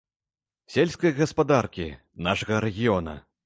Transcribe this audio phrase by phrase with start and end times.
[0.75, 1.87] Сельскай гаспадаркі,
[2.29, 3.13] нашага рэгіёна.